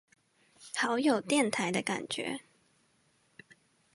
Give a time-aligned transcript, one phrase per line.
[0.73, 2.39] 好有電台的感覺